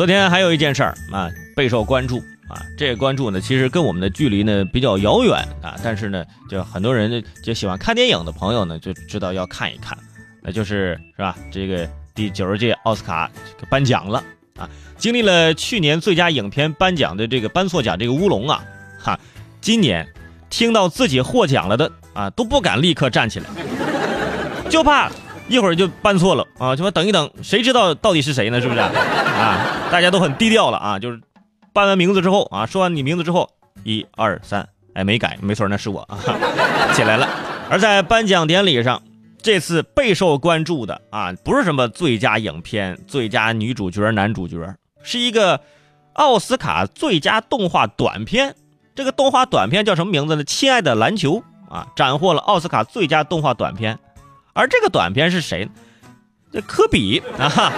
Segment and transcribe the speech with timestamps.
[0.00, 2.16] 昨天还有一件事儿啊，备受关注
[2.48, 2.64] 啊。
[2.74, 9.98] 这个关注呢，其实跟我们的距离呢比较遥远啊，但是呢，就很多人就喜欢看电影的朋友呢，就知道要看一看，
[10.40, 11.36] 那就是是吧？
[11.52, 13.30] 这个第九十届奥斯卡
[13.68, 14.24] 颁奖了
[14.56, 14.66] 啊。
[14.96, 18.64] 经历了去年最佳影片颁奖的这个颁错奖这个乌龙啊，
[18.98, 19.20] 哈，
[19.60, 20.08] 今年
[20.48, 23.46] 听到自己获奖了的啊，都不敢立刻站起来，
[24.70, 25.12] 就怕。
[25.50, 26.76] 一会儿就搬错了啊！
[26.76, 28.60] 就说等一等，谁知道到底是谁呢？
[28.60, 29.88] 是不是啊？
[29.90, 30.96] 大家都很低调了啊！
[30.96, 31.20] 就是
[31.72, 33.50] 搬完名字之后啊，说完你名字之后，
[33.82, 36.16] 一二三，哎，没改，没错，那是我啊，
[36.94, 37.28] 起来了。
[37.68, 39.02] 而在颁奖典礼上，
[39.42, 44.56] 这次备受关注的啊，不是什么最佳影片、最佳女主角、男主角，
[45.02, 45.60] 是一个
[46.12, 48.54] 奥斯卡最佳动画短片。
[48.94, 50.44] 这个动画短片叫什么名字呢？
[50.44, 53.98] 亲爱的篮球啊，斩获了奥斯卡最佳动画短片。
[54.52, 55.68] 而这个短片是谁？
[56.52, 57.72] 这科比啊！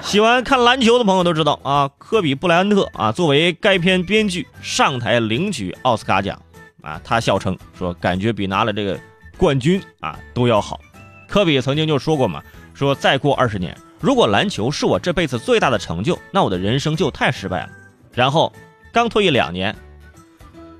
[0.00, 6.40] 喜欢看篮球的朋友都知道啊，科比布莱恩特啊，作为该片编剧上台领取奥斯卡奖
[6.80, 8.98] 啊，他笑称说，感觉比拿了这个
[9.36, 10.80] 冠军啊都要好。
[11.28, 17.68] 科比曾经就说过嘛，说再过二十年，如果篮球是我这辈子最大的成就，那我的人生就太失败了。
[18.14, 18.50] 然后
[18.92, 19.76] 刚退役两年，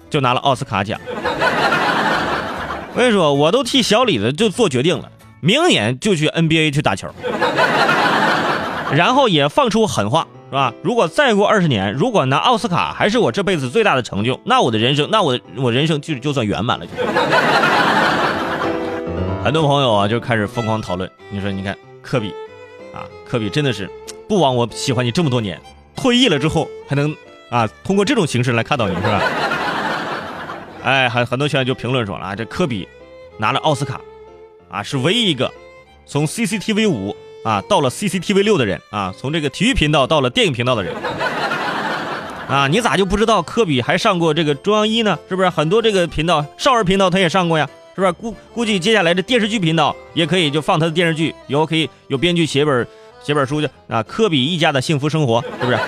[0.08, 0.98] 就拿了奥斯卡奖。
[2.94, 7.08] 我跟你说，我都替小李子就做决定了，明年就去 NBA 去打球，
[8.92, 10.72] 然后也放出狠话，是吧？
[10.83, 16.86] 如果再过二十年，如果拿奥斯卡还是我这辈子最大的成就，那我的人生，那我我人生就就算圆满了。
[19.44, 22.31] 很多朋友啊就开始疯狂讨论，你说你看科比，
[22.92, 23.89] 啊，科比真的是
[24.28, 25.61] 不枉我喜欢你这么多年，
[25.94, 27.14] 退役了之后还能
[27.48, 29.22] 啊通过这种形式来看到你是吧？
[30.82, 32.86] 哎，很很多学员就评论说了啊，这科比
[33.38, 34.00] 拿了奥斯卡，
[34.70, 35.52] 啊，是唯一一个
[36.06, 40.94] 从 CCTV 五啊到了 CCTV 六的人啊，从这个体育频道到了电影频道的人
[42.48, 45.18] 啊，你咋就不知道科比还上过这个中央一呢？
[45.28, 47.68] 是不是很多这个频道少儿频道他也上过呀？
[47.94, 48.12] 是不是？
[48.12, 52.86] 估估计接下来的电视剧频道也可以就放他的电视剧，以后可以有编剧写本
[53.22, 55.78] 写本书去啊科比一家的幸福生活，是不是？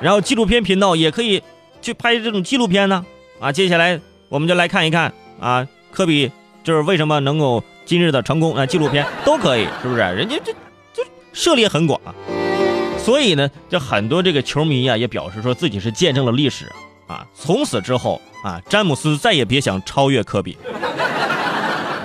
[0.00, 1.42] 然后纪录片频道也可以
[1.82, 3.04] 去拍这种纪录片呢。
[3.40, 6.30] 啊接下来我们就来看一看啊，科比
[6.64, 10.00] 就是为什么能够今日的成功啊，纪录片都可以，是不是？
[10.00, 10.52] 人家这
[10.92, 12.14] 这涉猎很广啊，
[12.98, 16.66] 所以呢，这很多这个球迷啊也表示说自己是见证了历史
[17.06, 20.58] 啊，从此之后啊，詹姆斯再也别想超越科比，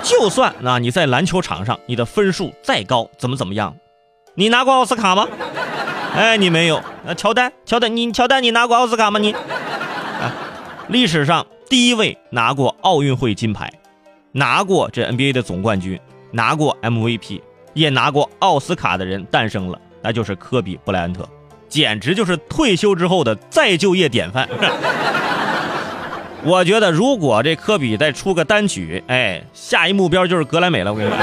[0.04, 3.76] 就算啊你在篮球场上你的分数再高，怎么怎么样，
[4.36, 5.28] 你拿过奥斯卡吗？
[6.16, 6.78] 哎，你没有。
[6.78, 9.20] 啊，乔丹，乔丹，你乔丹，你拿过奥斯卡吗？
[9.20, 9.36] 你？
[10.90, 13.72] 历史上第一位拿过奥运会金牌，
[14.34, 16.00] 拿过这 NBA 的总冠军，
[16.32, 17.42] 拿过 MVP，
[17.74, 21.28] 也拿过奥斯卡的人诞生了，那就是科比布莱恩特，
[21.70, 24.48] 简直就是退休之后的再就业典范。
[26.44, 30.92] 我觉得如果这科比再出个单曲，哎，下一目标就是格莱美了。
[30.92, 31.18] 我跟你说。